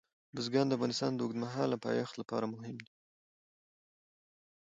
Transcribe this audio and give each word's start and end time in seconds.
بزګان 0.35 0.65
د 0.67 0.71
افغانستان 0.77 1.11
د 1.13 1.19
اوږدمهاله 1.23 1.77
پایښت 1.85 2.13
لپاره 2.21 2.45
مهم 2.53 2.77
دي. 2.85 2.93